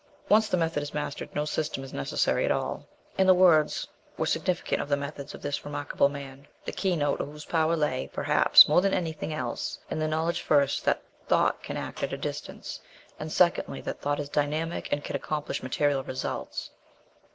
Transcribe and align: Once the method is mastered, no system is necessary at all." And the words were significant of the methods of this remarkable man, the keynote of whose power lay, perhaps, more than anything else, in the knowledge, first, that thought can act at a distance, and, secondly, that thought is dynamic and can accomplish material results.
Once 0.29 0.47
the 0.49 0.57
method 0.57 0.81
is 0.81 0.95
mastered, 0.95 1.29
no 1.35 1.45
system 1.45 1.83
is 1.83 1.93
necessary 1.93 2.43
at 2.43 2.49
all." 2.51 2.87
And 3.19 3.29
the 3.29 3.35
words 3.35 3.87
were 4.17 4.25
significant 4.25 4.81
of 4.81 4.89
the 4.89 4.97
methods 4.97 5.35
of 5.35 5.43
this 5.43 5.63
remarkable 5.63 6.09
man, 6.09 6.47
the 6.65 6.71
keynote 6.71 7.21
of 7.21 7.27
whose 7.27 7.45
power 7.45 7.75
lay, 7.77 8.09
perhaps, 8.11 8.67
more 8.67 8.81
than 8.81 8.95
anything 8.95 9.31
else, 9.31 9.77
in 9.91 9.99
the 9.99 10.07
knowledge, 10.07 10.41
first, 10.41 10.85
that 10.85 11.03
thought 11.27 11.61
can 11.61 11.77
act 11.77 12.01
at 12.01 12.13
a 12.13 12.17
distance, 12.17 12.79
and, 13.19 13.31
secondly, 13.31 13.79
that 13.81 14.01
thought 14.01 14.19
is 14.19 14.27
dynamic 14.29 14.89
and 14.91 15.03
can 15.03 15.15
accomplish 15.15 15.61
material 15.61 16.03
results. 16.03 16.71